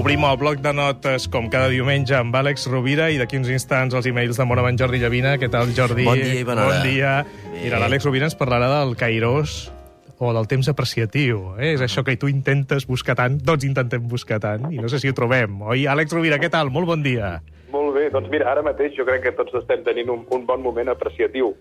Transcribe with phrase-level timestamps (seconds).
[0.00, 3.92] Obrim el bloc de notes, com cada diumenge, amb Àlex Rovira i d'aquí uns instants
[3.92, 5.34] els e-mails de Mona Jordi Llavina.
[5.36, 6.06] Què tal, Jordi?
[6.06, 6.78] Bon dia i bona hora.
[6.78, 7.10] Bon dia.
[7.50, 7.64] Bé.
[7.66, 9.68] Mira, l'Àlex Rovira ens parlarà del Cairós
[10.16, 11.52] o del temps apreciatiu.
[11.58, 11.74] Eh?
[11.74, 15.12] És això que tu intentes buscar tant, tots intentem buscar tant, i no sé si
[15.12, 15.60] ho trobem.
[15.68, 16.72] Oi, Àlex Rovira, què tal?
[16.72, 17.34] Molt bon dia.
[17.68, 20.64] Molt bé, doncs mira, ara mateix jo crec que tots estem tenint un, un bon
[20.64, 21.52] moment apreciatiu,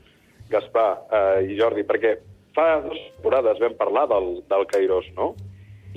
[0.48, 2.16] Gaspar eh, i Jordi, perquè
[2.56, 5.34] fa dues temporades vam parlar del, del Cairós, no?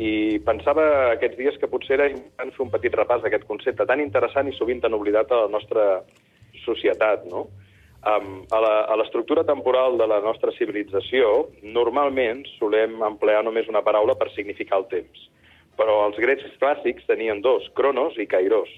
[0.01, 4.01] I pensava aquests dies que potser era important fer un petit repàs d'aquest concepte tan
[4.01, 6.01] interessant i sovint tan oblidat a la nostra
[6.65, 7.49] societat, no?
[8.03, 14.33] Um, a l'estructura temporal de la nostra civilització, normalment solem emplear només una paraula per
[14.33, 15.29] significar el temps.
[15.79, 18.73] Però els grecs clàssics tenien dos, cronos i kairos.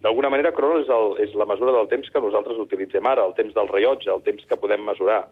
[0.00, 3.36] D'alguna manera, cronos és, el, és la mesura del temps que nosaltres utilitzem ara, el
[3.36, 5.26] temps del rellotge, el temps que podem mesurar.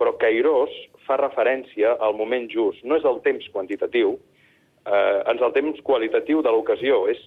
[0.00, 0.72] Però kairos
[1.04, 2.80] fa referència al moment just.
[2.88, 4.16] No és el temps quantitatiu,
[4.88, 7.04] eh, ens el temps qualitatiu de l'ocasió.
[7.12, 7.20] És,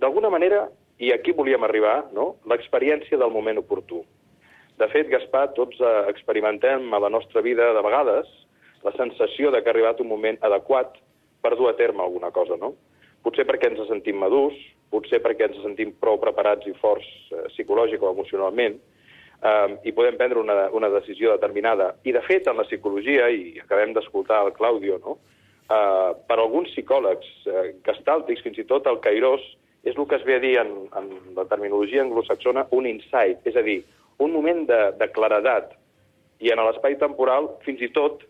[0.00, 0.66] d'alguna manera,
[0.98, 2.34] i aquí volíem arribar, no?
[2.50, 4.04] l'experiència del moment oportú.
[4.78, 8.30] De fet, Gaspar, tots eh, experimentem a la nostra vida de vegades
[8.84, 10.98] la sensació de que ha arribat un moment adequat
[11.44, 12.74] per dur a terme alguna cosa, no?
[13.24, 14.56] Potser perquè ens sentim madurs,
[14.92, 18.76] potser perquè ens sentim prou preparats i forts eh, psicològic o emocionalment,
[19.40, 21.94] eh, i podem prendre una, una decisió determinada.
[22.04, 25.18] I, de fet, en la psicologia, i acabem d'escoltar el Claudio, no?
[25.70, 29.44] Eh, per alguns psicòlegs eh, gestàltics, fins i tot el Cairós,
[29.84, 33.56] és el que es ve a dir en, en la terminologia anglosaxona un insight, és
[33.56, 33.82] a dir,
[34.18, 35.74] un moment de, de claredat.
[36.40, 38.24] I en l'espai temporal, fins i tot,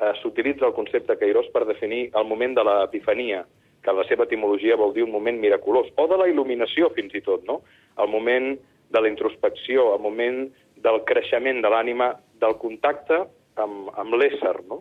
[0.00, 3.44] eh, s'utilitza el concepte Cairós per definir el moment de l'epifania,
[3.84, 7.20] que la seva etimologia vol dir un moment miraculós, o de la il·luminació, fins i
[7.24, 7.60] tot, no?
[8.00, 8.54] El moment
[8.94, 10.46] de la introspecció, el moment
[10.84, 13.20] del creixement de l'ànima, del contacte
[13.60, 14.80] amb, amb l'ésser, no?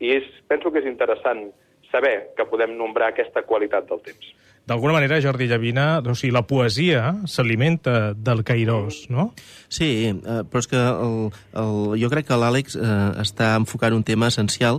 [0.00, 1.48] I és, penso que és interessant
[1.90, 4.30] saber que podem nombrar aquesta qualitat del temps.
[4.70, 9.32] D'alguna manera, Jordi Llavina, o sigui, la poesia s'alimenta del Cairós, no?
[9.72, 11.16] Sí, eh, però és que el,
[11.58, 14.78] el, jo crec que l'Àlex eh, està enfocant un tema essencial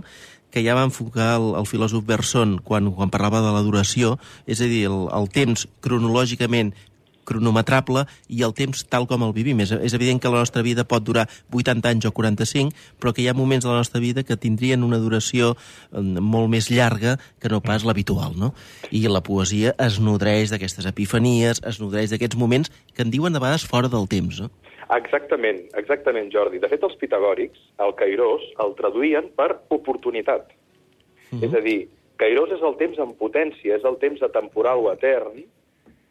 [0.52, 4.16] que ja va enfocar el, el filòsof Berson quan, quan parlava de la duració,
[4.46, 6.72] és a dir, el, el temps cronològicament
[7.24, 9.60] cronometrable i el temps tal com el vivim.
[9.64, 13.22] És, és evident que la nostra vida pot durar 80 anys o 45, però que
[13.22, 17.18] hi ha moments de la nostra vida que tindrien una duració eh, molt més llarga
[17.40, 18.52] que no pas l'habitual, no?
[18.90, 23.42] I la poesia es nodreix d'aquestes epifanies, es nodreix d'aquests moments que en diuen de
[23.42, 24.50] vegades fora del temps, no?
[24.92, 26.60] Exactament, exactament, Jordi.
[26.60, 30.52] De fet, els pitagòrics, el Cairós, el traduïen per oportunitat.
[31.30, 31.44] Mm -hmm.
[31.46, 35.42] És a dir, Cairós és el temps en potència, és el temps atemporal o etern,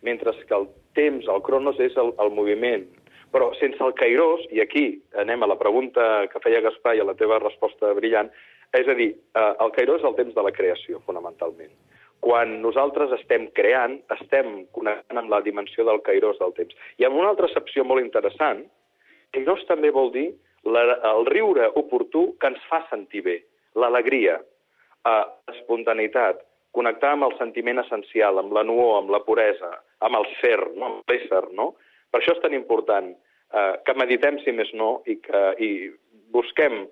[0.01, 0.67] mentre que el
[0.97, 2.88] temps, el cronos, és el, el moviment.
[3.31, 4.85] Però sense el Cairós, i aquí
[5.22, 8.31] anem a la pregunta que feia Gaspar i a la teva resposta brillant,
[8.75, 11.72] és a dir, eh, el Cairós és el temps de la creació, fonamentalment.
[12.22, 16.75] Quan nosaltres estem creant, estem connectant amb la dimensió del Cairós del temps.
[17.00, 18.66] I amb una altra excepció molt interessant,
[19.31, 20.28] Cairós també vol dir
[20.67, 20.84] la,
[21.16, 23.40] el riure oportú que ens fa sentir bé,
[23.79, 24.38] l'alegria,
[25.07, 26.44] eh, l'espontaneïtat,
[26.76, 30.88] connectar amb el sentiment essencial, amb la nuor, amb la puresa, amb el ser, no?
[30.88, 31.74] amb l'ésser, no?
[32.12, 35.72] Per això és tan important eh, que meditem, si més no, i que i
[36.32, 36.86] busquem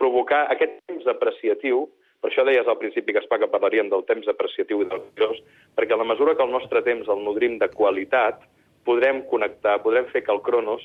[0.00, 1.86] provocar aquest temps apreciatiu,
[2.22, 5.42] per això deies al principi, Gaspar, que parlaríem del temps apreciatiu i del curiós,
[5.78, 8.40] perquè a la mesura que el nostre temps el nodrim de qualitat,
[8.88, 10.82] podrem connectar, podrem fer que el cronos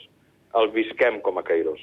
[0.60, 1.82] el visquem com a Cairós.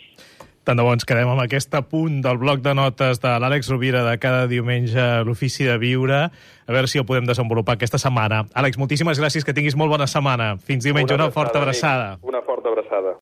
[0.70, 4.04] Tant de bo ens quedem amb aquest punt del bloc de notes de l'Àlex Rovira
[4.06, 6.20] de cada diumenge a l'Ofici de Viure.
[6.30, 8.44] A veure si el podem desenvolupar aquesta setmana.
[8.54, 10.52] Àlex, moltíssimes gràcies, que tinguis molt bona setmana.
[10.62, 12.20] Fins diumenge, una, una forta abraçada.
[12.22, 12.79] Una forta abraçada.